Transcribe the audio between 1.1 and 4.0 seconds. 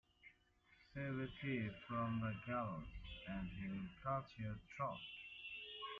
a thief from the gallows and he will